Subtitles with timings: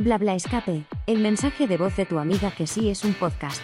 [0.00, 3.60] Bla bla escape, el mensaje de voz de tu amiga que sí es un podcast.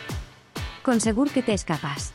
[0.82, 2.12] Con seguro que te escapas.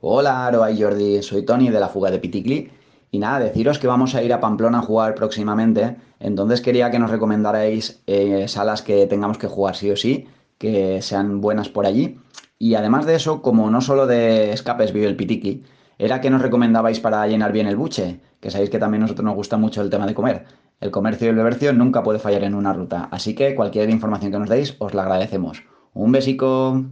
[0.00, 2.72] Hola, Aroa y Jordi, soy Tony de la fuga de Piticli.
[3.12, 5.98] Y nada, deciros que vamos a ir a Pamplona a jugar próximamente.
[6.18, 10.26] Entonces quería que nos recomendarais eh, salas que tengamos que jugar sí o sí,
[10.58, 12.18] que sean buenas por allí.
[12.58, 15.62] Y además de eso, como no solo de escapes vive el Piticli,
[15.98, 19.24] era que nos recomendabais para llenar bien el buche, que sabéis que también a nosotros
[19.24, 20.44] nos gusta mucho el tema de comer.
[20.78, 24.30] El comercio y el bebercio nunca puede fallar en una ruta, así que cualquier información
[24.30, 25.64] que nos deis os la agradecemos.
[25.94, 26.84] Un besico.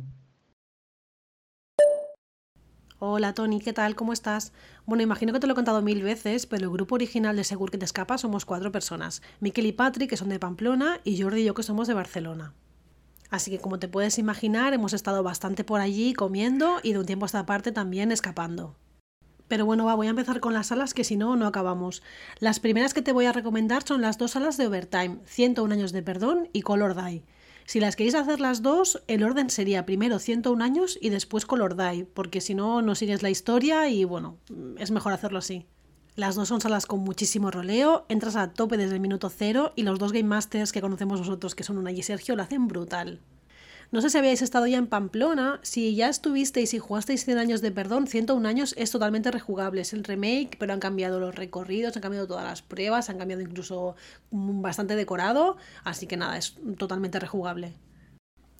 [2.98, 3.94] Hola Tony, ¿qué tal?
[3.94, 4.52] ¿Cómo estás?
[4.84, 7.70] Bueno, imagino que te lo he contado mil veces, pero el grupo original de Segur
[7.70, 9.22] que te escapa somos cuatro personas.
[9.38, 12.52] Miquel y Patrick, que son de Pamplona, y Jordi y yo, que somos de Barcelona.
[13.30, 17.06] Así que como te puedes imaginar, hemos estado bastante por allí comiendo y de un
[17.06, 18.74] tiempo a esta parte también escapando.
[19.48, 22.02] Pero bueno, va, voy a empezar con las salas que si no, no acabamos.
[22.40, 25.92] Las primeras que te voy a recomendar son las dos salas de Overtime, 101 años
[25.92, 27.24] de perdón y Color Die.
[27.66, 31.76] Si las queréis hacer las dos, el orden sería primero 101 años y después Color
[31.76, 34.36] Die, porque si no, no sigues la historia y bueno,
[34.78, 35.66] es mejor hacerlo así.
[36.16, 39.82] Las dos son salas con muchísimo roleo, entras a tope desde el minuto cero y
[39.82, 43.20] los dos Game Masters que conocemos nosotros, que son una y Sergio, lo hacen brutal.
[43.90, 47.60] No sé si habíais estado ya en Pamplona, si ya estuvisteis y jugasteis 100 años
[47.60, 51.96] de perdón, 101 años es totalmente rejugable, es el remake, pero han cambiado los recorridos,
[51.96, 53.94] han cambiado todas las pruebas, han cambiado incluso
[54.30, 57.74] bastante decorado, así que nada, es totalmente rejugable.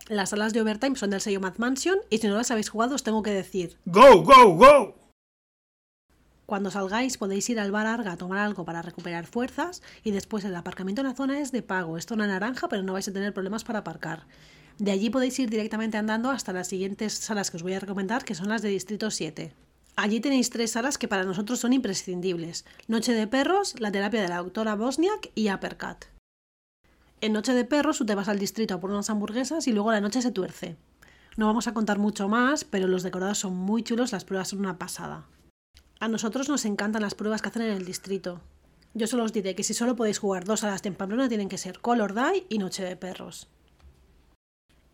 [0.09, 2.95] Las salas de Overtime son del sello Mad Mansion y si no las habéis jugado
[2.95, 4.95] os tengo que decir ¡Go, go, go!
[6.45, 10.45] Cuando salgáis podéis ir al bar Arga a tomar algo para recuperar fuerzas y después
[10.45, 13.15] el aparcamiento en la zona es de pago, es zona naranja pero no vais a
[13.15, 14.27] tener problemas para aparcar.
[14.79, 18.25] De allí podéis ir directamente andando hasta las siguientes salas que os voy a recomendar,
[18.25, 19.53] que son las de Distrito 7.
[19.97, 22.65] Allí tenéis tres salas que para nosotros son imprescindibles.
[22.89, 26.07] Noche de Perros, la terapia de la doctora Bosniak y Uppercut.
[27.21, 29.93] En Noche de Perros tú te vas al distrito a por unas hamburguesas y luego
[29.93, 30.77] la noche se tuerce.
[31.37, 34.59] No vamos a contar mucho más, pero los decorados son muy chulos, las pruebas son
[34.59, 35.27] una pasada.
[36.01, 38.41] A nosotros nos encantan las pruebas que hacen en el distrito.
[38.95, 41.59] Yo solo os diré que si solo podéis jugar dos salas de Pamplona tienen que
[41.59, 43.49] ser Color Die y Noche de Perros.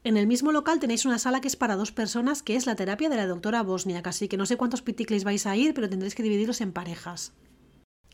[0.03, 2.75] En el mismo local tenéis una sala que es para dos personas, que es la
[2.75, 5.91] terapia de la doctora Bosniak, así que no sé cuántos piticles vais a ir, pero
[5.91, 7.35] tendréis que dividirlos en parejas.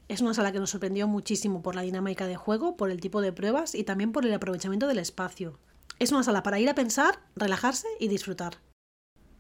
[0.09, 3.21] Es una sala que nos sorprendió muchísimo por la dinámica de juego, por el tipo
[3.21, 5.61] de pruebas y también por el aprovechamiento del espacio.
[6.01, 8.57] Es una sala para ir a pensar, relajarse y disfrutar.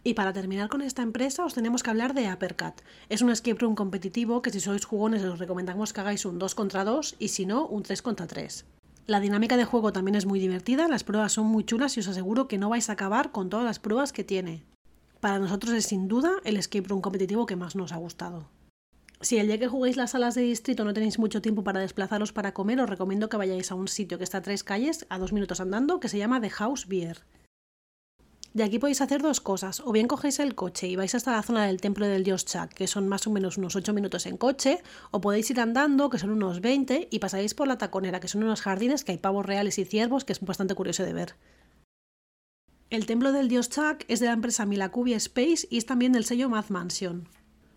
[0.04, 2.80] Y para terminar con esta empresa os tenemos que hablar de Uppercut.
[3.08, 6.54] Es un escape room competitivo que si sois jugones os recomendamos que hagáis un 2
[6.54, 8.64] contra 2 y si no un 3 contra 3.
[9.06, 12.08] La dinámica de juego también es muy divertida, las pruebas son muy chulas y os
[12.08, 14.64] aseguro que no vais a acabar con todas las pruebas que tiene.
[15.20, 18.48] Para nosotros es sin duda el escape room competitivo que más nos ha gustado.
[19.20, 22.32] Si el día que juguéis las salas de distrito no tenéis mucho tiempo para desplazaros
[22.32, 25.18] para comer, os recomiendo que vayáis a un sitio que está a tres calles, a
[25.18, 27.22] dos minutos andando, que se llama The House Beer.
[28.56, 31.42] De aquí podéis hacer dos cosas, o bien cogéis el coche y vais hasta la
[31.42, 34.38] zona del templo del dios Chak, que son más o menos unos 8 minutos en
[34.38, 38.28] coche, o podéis ir andando, que son unos 20, y pasáis por la taconera, que
[38.28, 41.34] son unos jardines que hay pavos reales y ciervos, que es bastante curioso de ver.
[42.88, 46.24] El templo del dios Chak es de la empresa Milakubi Space y es también del
[46.24, 47.28] sello Mad Mansion.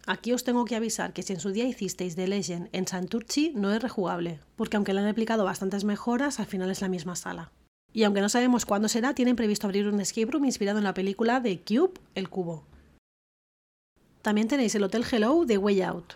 [0.07, 3.51] Aquí os tengo que avisar que si en su día hicisteis The Legend en Santurchi
[3.53, 7.17] no es rejugable, porque aunque le han aplicado bastantes mejoras, al final es la misma
[7.17, 7.51] sala.
[7.93, 10.93] Y aunque no sabemos cuándo será, tienen previsto abrir un escape room inspirado en la
[10.93, 12.63] película de Cube, El Cubo.
[14.21, 16.13] También tenéis el Hotel Hello de Way Out.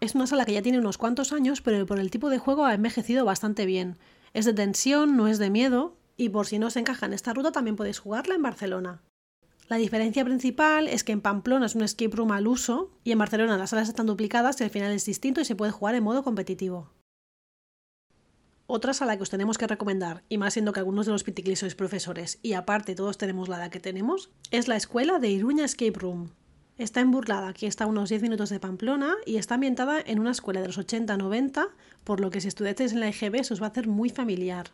[0.00, 2.64] Es una sala que ya tiene unos cuantos años, pero por el tipo de juego
[2.64, 3.98] ha envejecido bastante bien.
[4.34, 7.32] Es de tensión, no es de miedo, y por si no os encaja en esta
[7.32, 9.02] ruta también podéis jugarla en Barcelona.
[9.68, 13.18] La diferencia principal es que en Pamplona es un escape room al uso y en
[13.18, 16.04] Barcelona las salas están duplicadas y el final es distinto y se puede jugar en
[16.04, 16.90] modo competitivo.
[18.74, 21.58] Otra sala que os tenemos que recomendar, y más siendo que algunos de los piticlis
[21.58, 25.66] sois profesores, y aparte todos tenemos la edad que tenemos, es la escuela de Iruña
[25.66, 26.30] Escape Room.
[26.78, 30.18] Está en Burlada, aquí está a unos 10 minutos de Pamplona, y está ambientada en
[30.20, 31.68] una escuela de los 80-90,
[32.02, 34.70] por lo que si estudiasteis en la IGB se os va a hacer muy familiar.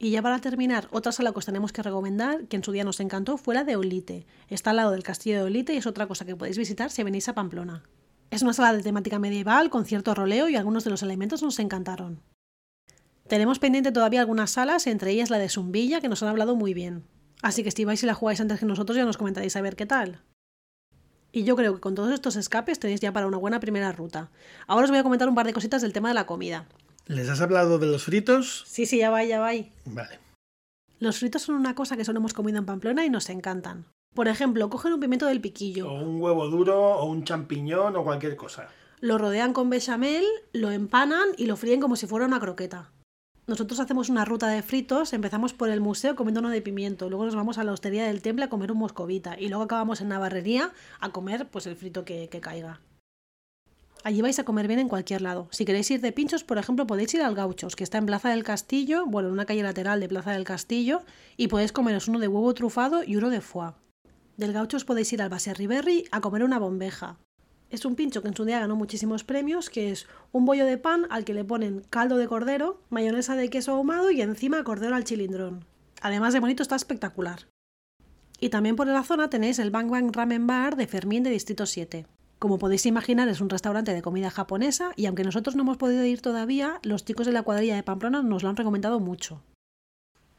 [0.00, 2.82] Y ya para terminar, otra sala que os tenemos que recomendar, que en su día
[2.82, 4.26] nos encantó, fue la de Olite.
[4.48, 7.04] Está al lado del castillo de Olite y es otra cosa que podéis visitar si
[7.04, 7.84] venís a Pamplona.
[8.32, 11.60] Es una sala de temática medieval con cierto roleo y algunos de los elementos nos
[11.60, 12.20] encantaron.
[13.28, 16.72] Tenemos pendiente todavía algunas salas, entre ellas la de Zumbilla, que nos han hablado muy
[16.72, 17.04] bien.
[17.42, 19.76] Así que si vais y la jugáis antes que nosotros ya nos comentaréis a ver
[19.76, 20.22] qué tal.
[21.30, 24.30] Y yo creo que con todos estos escapes tenéis ya para una buena primera ruta.
[24.66, 26.66] Ahora os voy a comentar un par de cositas del tema de la comida.
[27.06, 28.64] ¿Les has hablado de los fritos?
[28.66, 29.50] Sí, sí, ya va, ya va.
[29.84, 30.18] Vale.
[30.98, 33.84] Los fritos son una cosa que solo hemos comido en Pamplona y nos encantan.
[34.14, 35.90] Por ejemplo, cogen un pimiento del piquillo.
[35.90, 38.68] O un huevo duro, o un champiñón, o cualquier cosa.
[39.00, 42.90] lo rodean con bechamel, lo empanan y lo fríen como si fuera una croqueta.
[43.48, 47.24] Nosotros hacemos una ruta de fritos, empezamos por el museo comiendo uno de pimiento, luego
[47.24, 50.08] nos vamos a la hostería del temple a comer un moscovita y luego acabamos en
[50.08, 52.82] Navarrería a comer pues el frito que, caiga.
[54.04, 55.48] Allí vais a comer bien en cualquier lado.
[55.50, 58.28] Si queréis ir de pinchos, por ejemplo, podéis ir al Gauchos, que está en Plaza
[58.28, 61.00] del Castillo, bueno, en una calle lateral de Plaza del Castillo,
[61.38, 63.72] y podéis comeros uno de huevo trufado y uno de foie.
[64.36, 67.16] Del Gauchos podéis ir al Base Riberri a comer una bombeja.
[67.70, 70.78] Es un pincho que en su día ganó muchísimos premios, que es un bollo de
[70.78, 74.94] pan al que le ponen caldo de cordero, mayonesa de queso ahumado y encima cordero
[74.94, 75.66] al chilindrón.
[76.00, 77.46] Además de bonito, está espectacular.
[78.40, 81.66] Y también por la zona tenéis el Bang Bang Ramen Bar de Fermín de Distrito
[81.66, 82.06] 7.
[82.38, 86.04] Como podéis imaginar, es un restaurante de comida japonesa y aunque nosotros no hemos podido
[86.04, 89.42] ir todavía, los chicos de la cuadrilla de Pamplona nos lo han recomendado mucho.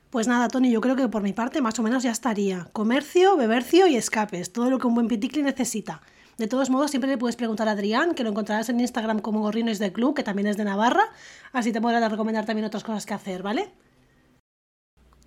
[0.10, 2.70] Pues nada, Tony, yo creo que por mi parte más o menos ya estaría.
[2.74, 6.02] Comercio, bebercio y escapes, todo lo que un buen piticli necesita.
[6.40, 9.42] De todos modos, siempre le puedes preguntar a Adrián, que lo encontrarás en Instagram como
[9.42, 11.04] Gorrines de Club, que también es de Navarra,
[11.52, 13.74] así te podrá recomendar también otras cosas que hacer, ¿vale?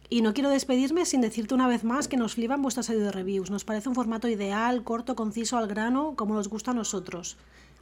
[0.08, 3.50] Y no quiero despedirme sin decirte una vez más que nos flipan vuestras de reviews.
[3.50, 7.36] Nos parece un formato ideal, corto, conciso, al grano, como nos gusta a nosotros.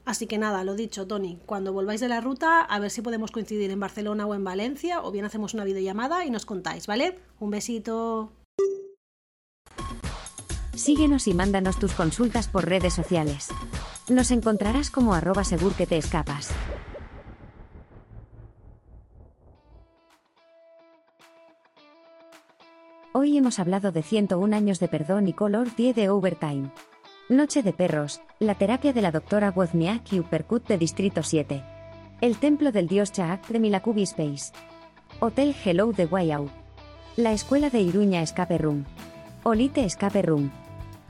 [0.04, 3.30] Así que nada, lo dicho, Tony, cuando volváis de la ruta, a ver si podemos
[3.30, 7.16] coincidir en Barcelona o en Valencia, o bien hacemos una videollamada y nos contáis, ¿vale?
[7.38, 8.32] Un besito.
[10.80, 13.48] Síguenos y mándanos tus consultas por redes sociales.
[14.08, 16.52] Nos encontrarás como arroba segur que te escapas.
[23.12, 26.72] Hoy hemos hablado de 101 años de perdón y color 10 de Overtime.
[27.28, 31.62] Noche de perros, la terapia de la doctora Wozniak y Uppercut de Distrito 7.
[32.22, 34.54] El templo del dios Chaak de Milakubi Space.
[35.20, 36.48] Hotel Hello de Wayau.
[37.16, 38.86] La escuela de Iruña Escape Room.
[39.44, 40.50] Olite Escape Room.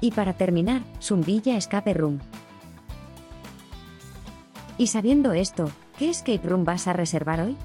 [0.01, 2.21] Y para terminar, Zumbilla Escape Room.
[4.79, 7.57] Y sabiendo esto, ¿qué escape room vas a reservar hoy?